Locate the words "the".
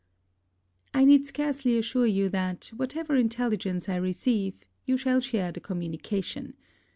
5.51-5.59